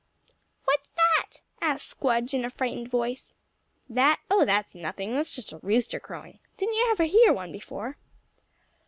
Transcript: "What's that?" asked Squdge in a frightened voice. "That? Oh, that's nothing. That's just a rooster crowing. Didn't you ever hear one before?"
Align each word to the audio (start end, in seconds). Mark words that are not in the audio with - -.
"What's 0.65 0.89
that?" 0.95 1.41
asked 1.61 1.99
Squdge 2.01 2.33
in 2.33 2.43
a 2.43 2.49
frightened 2.49 2.87
voice. 2.89 3.35
"That? 3.87 4.19
Oh, 4.31 4.45
that's 4.45 4.73
nothing. 4.73 5.13
That's 5.13 5.31
just 5.35 5.51
a 5.51 5.59
rooster 5.59 5.99
crowing. 5.99 6.39
Didn't 6.57 6.73
you 6.73 6.87
ever 6.91 7.03
hear 7.03 7.31
one 7.31 7.51
before?" 7.51 7.97